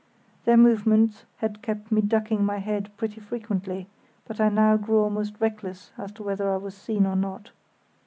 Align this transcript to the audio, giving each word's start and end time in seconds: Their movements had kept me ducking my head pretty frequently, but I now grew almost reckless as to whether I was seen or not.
Their 0.45 0.57
movements 0.57 1.25
had 1.37 1.61
kept 1.61 1.91
me 1.91 2.01
ducking 2.01 2.43
my 2.43 2.57
head 2.57 2.89
pretty 2.97 3.21
frequently, 3.21 3.87
but 4.25 4.41
I 4.41 4.49
now 4.49 4.75
grew 4.75 4.97
almost 4.97 5.39
reckless 5.39 5.91
as 5.95 6.11
to 6.13 6.23
whether 6.23 6.51
I 6.51 6.57
was 6.57 6.73
seen 6.75 7.05
or 7.05 7.15
not. 7.15 7.51